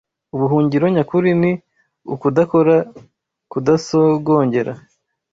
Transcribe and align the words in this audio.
Ubuhungiro 0.35 0.85
nyakuri 0.95 1.31
ni 1.41 1.51
ukudakora, 2.13 2.75
kudasogongera, 3.51 4.71